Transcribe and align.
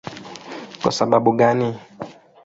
Kwa 0.81 0.91
sababu 0.91 1.31
gani? 1.33 1.79